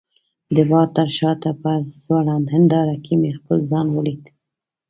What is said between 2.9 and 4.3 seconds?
کي مې خپل ځان ولید.